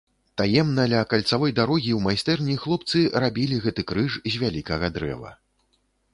Таемна 0.41 0.85
ля 0.93 1.01
кальцавой 1.11 1.53
дарогі 1.59 1.91
ў 1.97 2.05
майстэрні 2.07 2.57
хлопцы 2.65 3.03
рабілі 3.25 3.61
гэты 3.67 3.81
крыж 3.93 4.19
з 4.31 4.43
вялікага 4.47 4.93
дрэва. 4.99 5.31